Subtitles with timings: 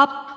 [0.00, 0.29] パッ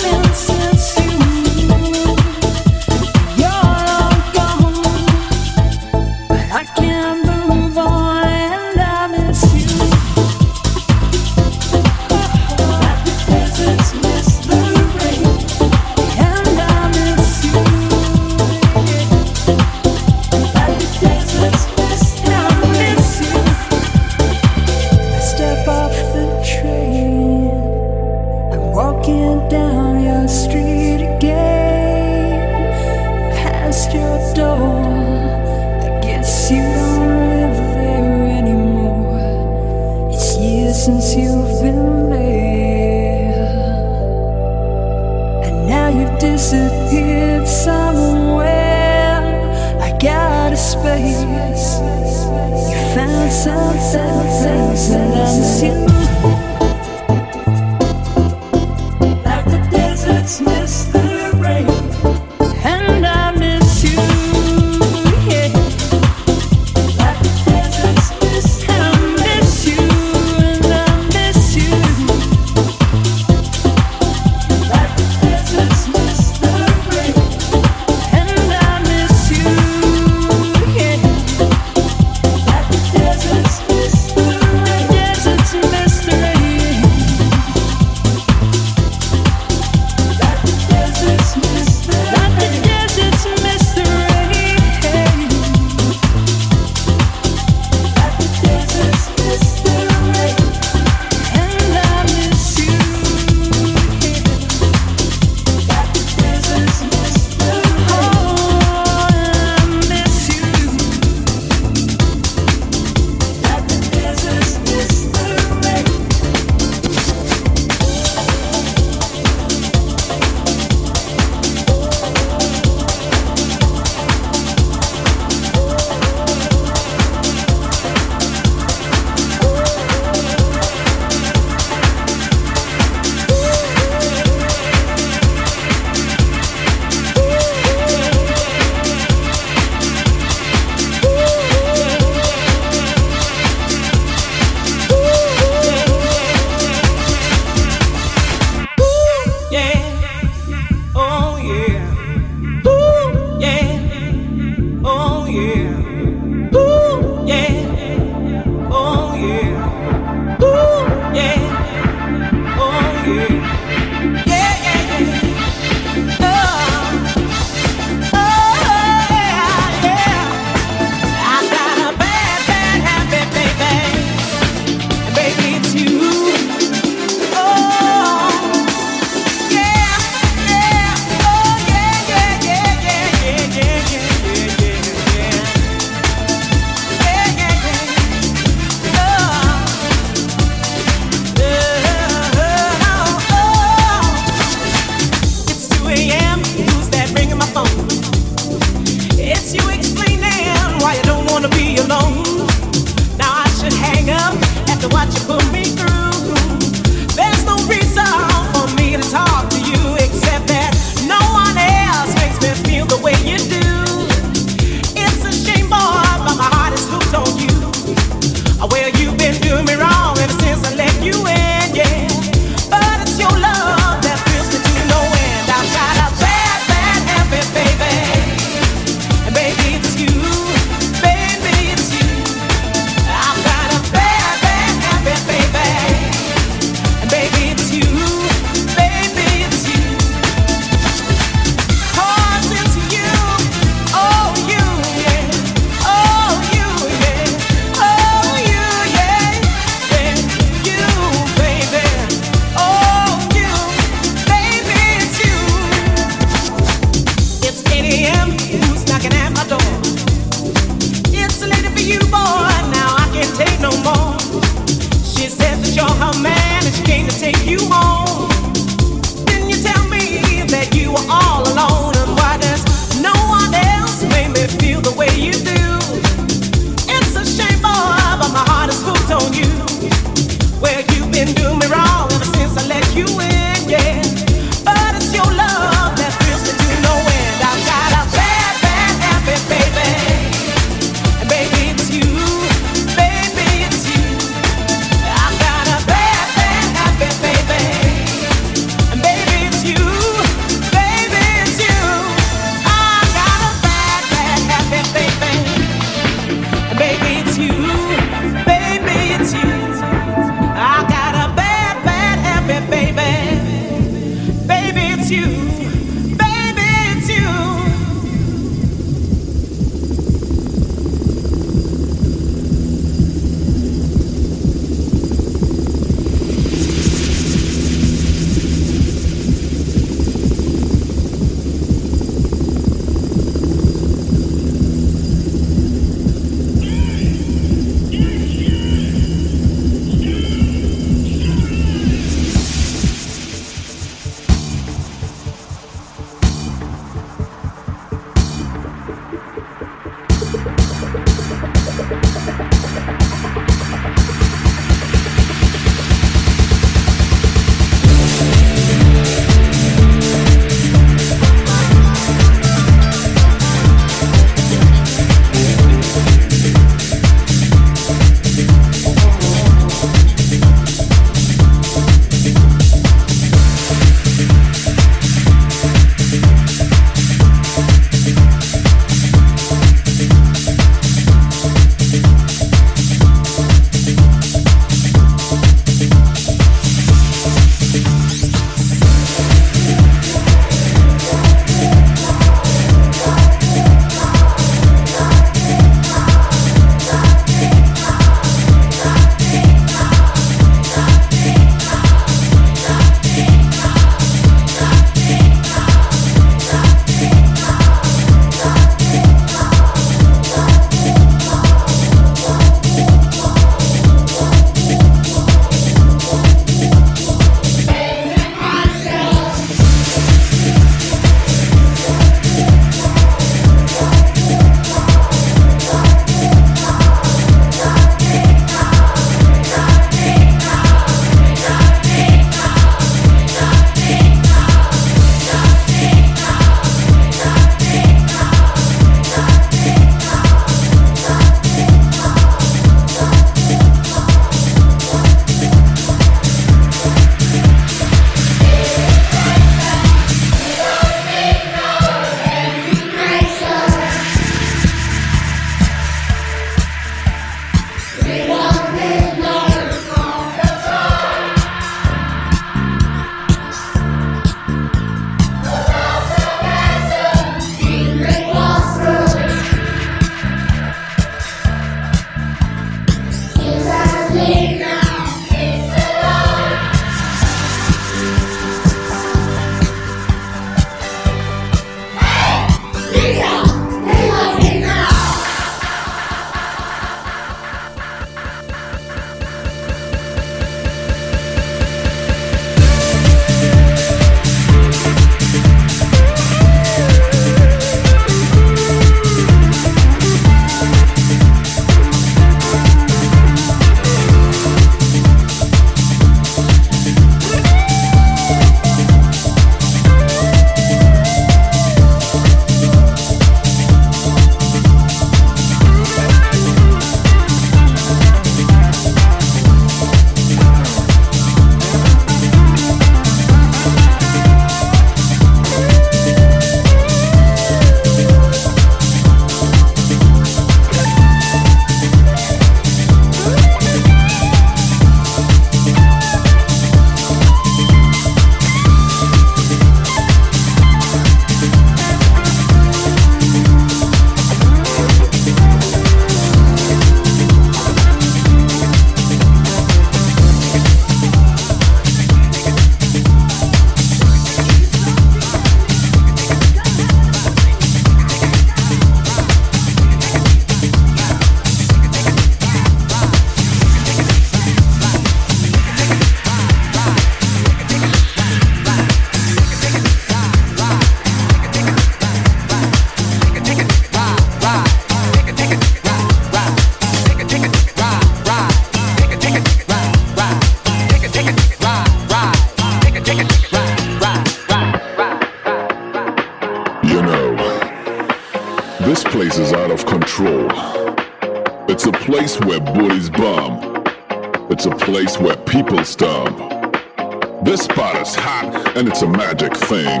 [598.76, 600.00] and it's a magic thing.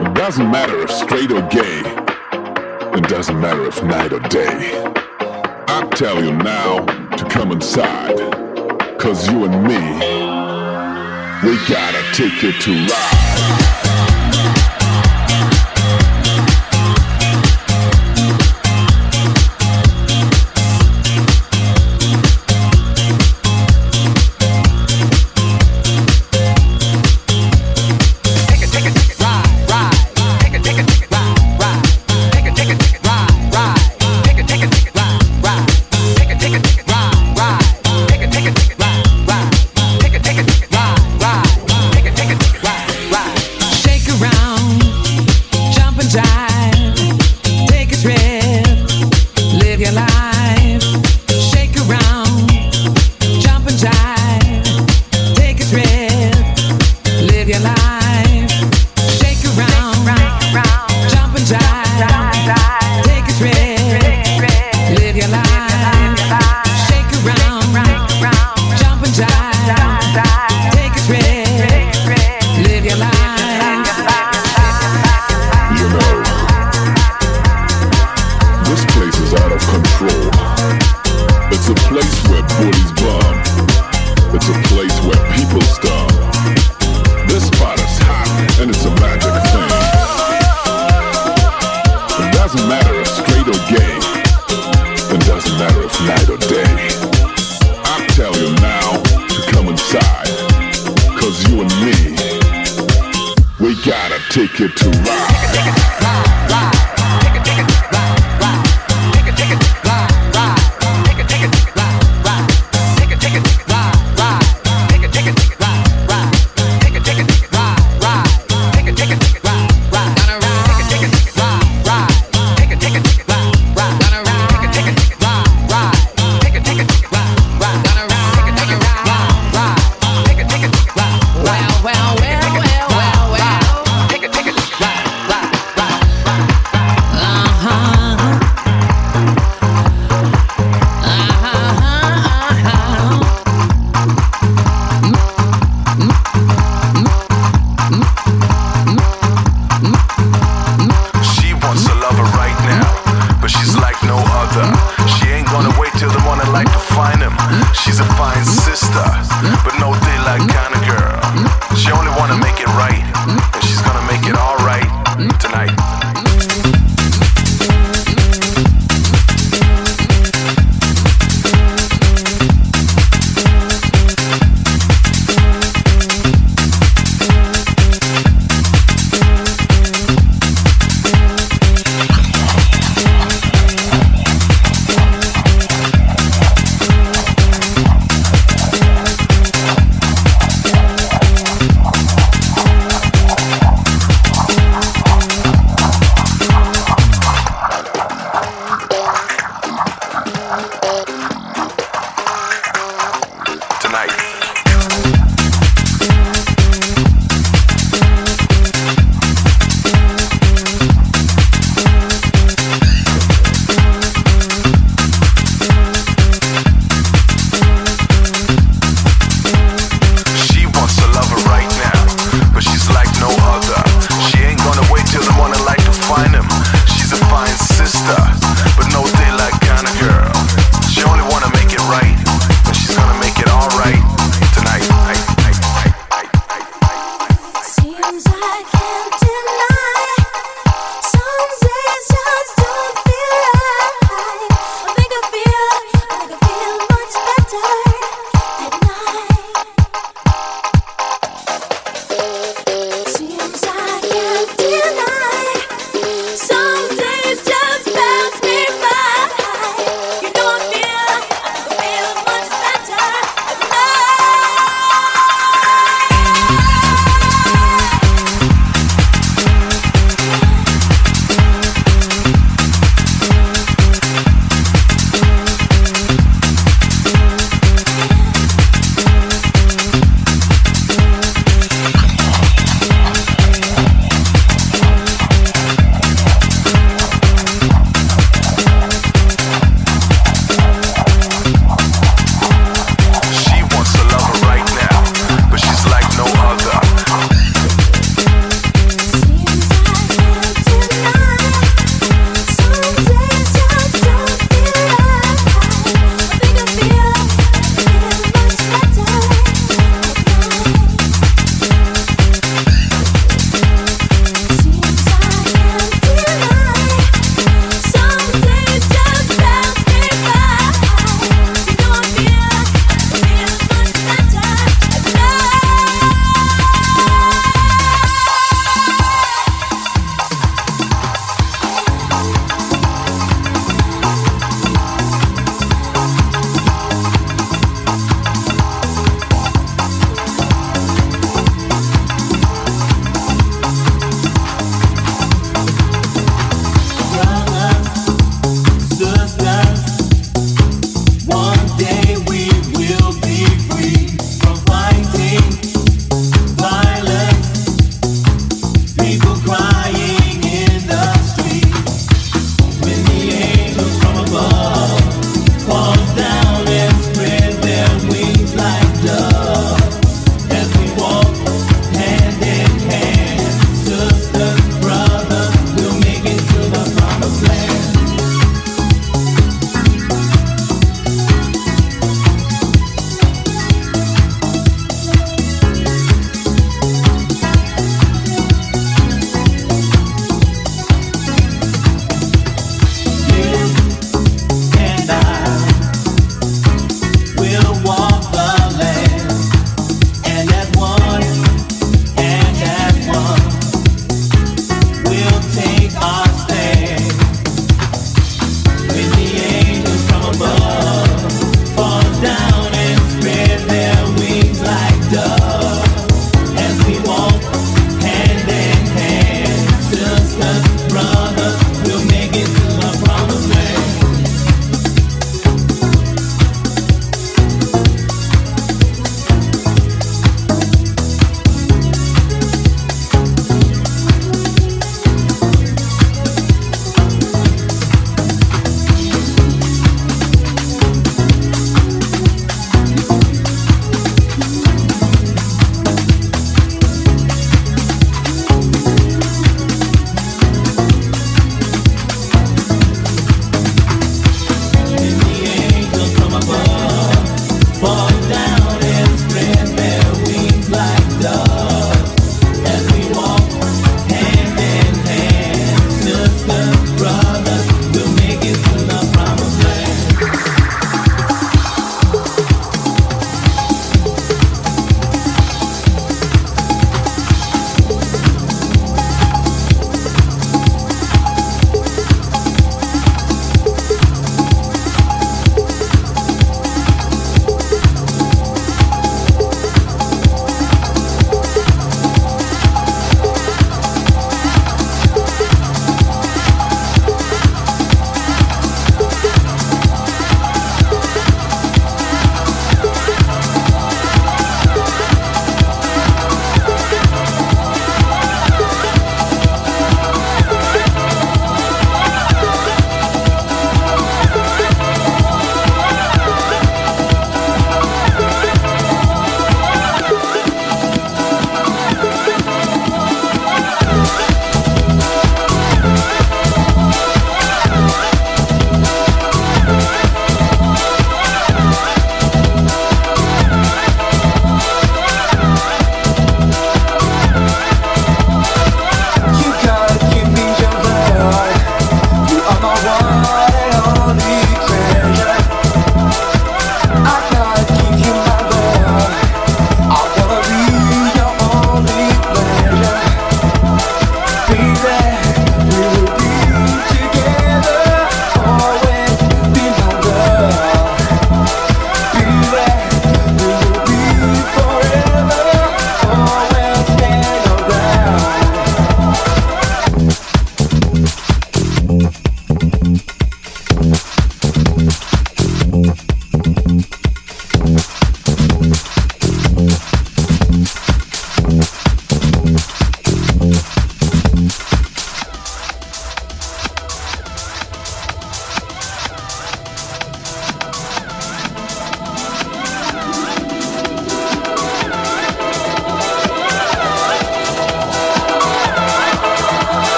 [0.00, 1.82] It doesn't matter if straight or gay.
[2.96, 4.82] It doesn't matter if night or day.
[5.68, 6.84] I tell you now
[7.16, 8.16] to come inside.
[8.98, 9.78] Cause you and me,
[11.48, 13.67] we gotta take it to ride.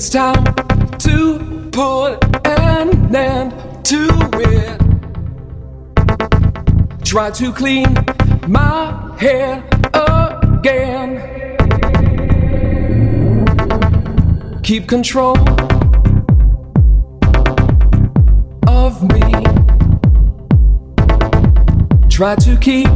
[0.00, 0.44] It's time
[0.96, 3.52] to put an end
[3.84, 4.80] to it.
[7.04, 7.96] Try to clean
[8.46, 11.18] my hair again.
[14.62, 15.36] Keep control
[18.68, 19.32] of me.
[22.08, 22.94] Try to keep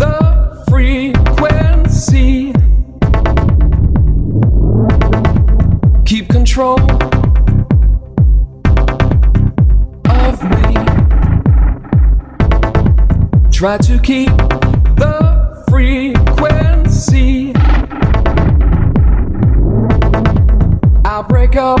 [0.00, 2.59] the frequency.
[6.40, 6.80] Control
[10.08, 10.74] of me.
[13.52, 14.34] Try to keep
[14.96, 17.52] the frequency.
[21.04, 21.80] I'll break up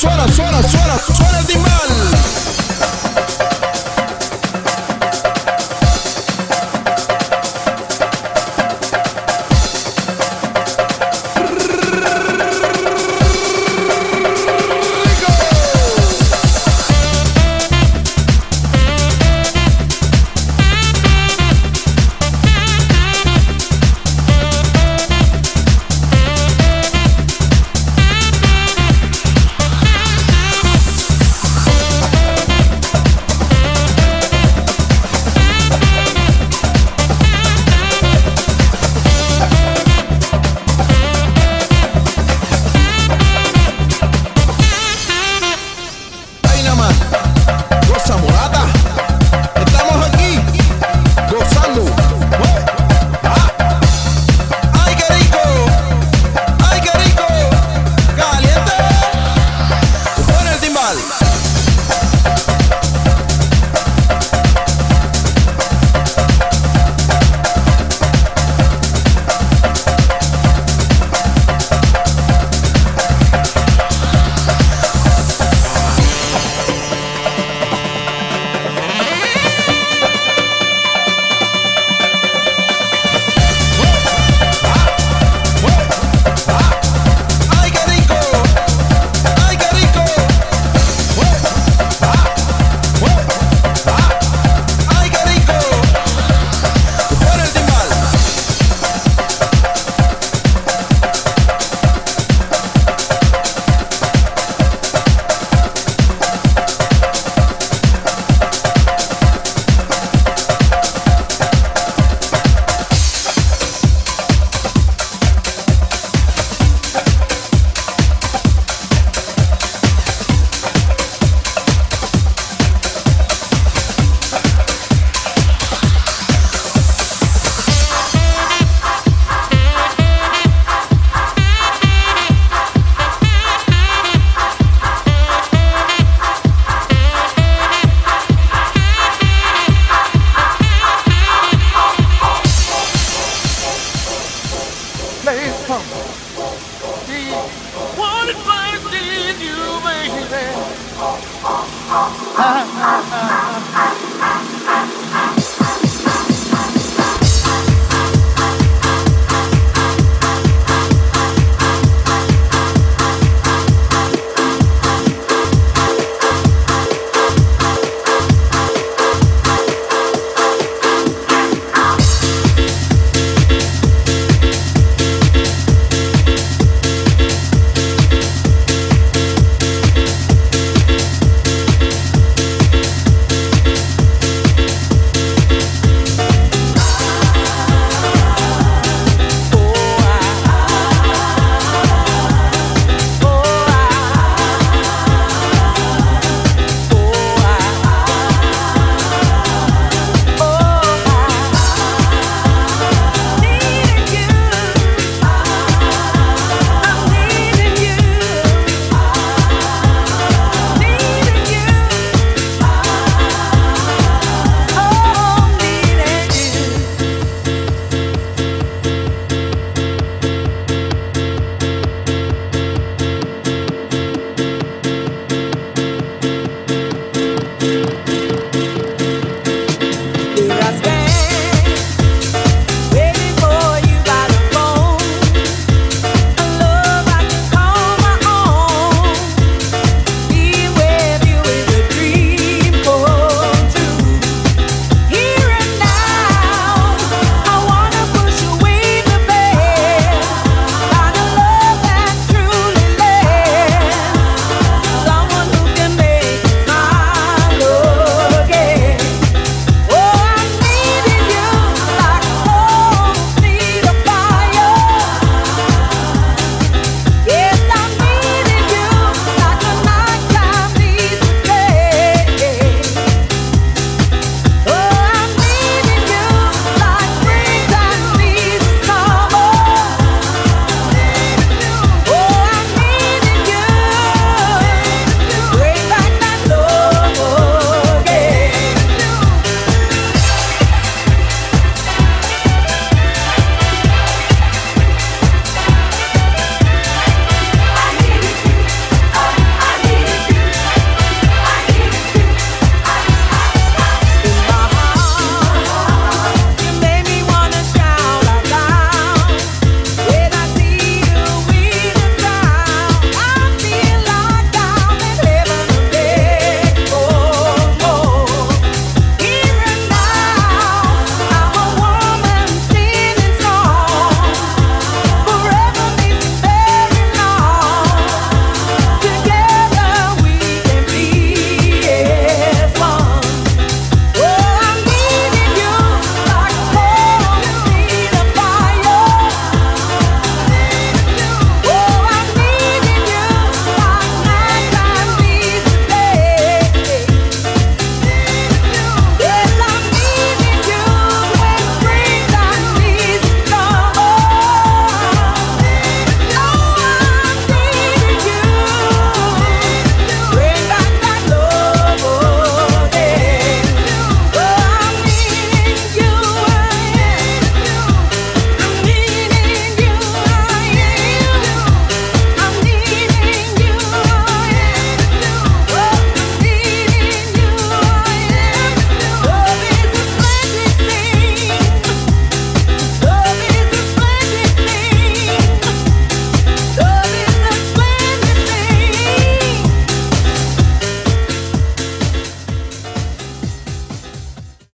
[0.00, 0.79] suena, suena, suena.